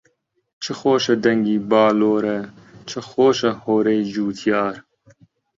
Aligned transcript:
چ 0.63 0.65
خۆشە 0.79 1.15
دەنگی 1.23 1.57
باللۆرە، 1.69 2.37
چ 2.89 2.91
خۆشە 3.09 3.51
هۆوەرەی 3.61 4.01
جوتیار 4.13 4.75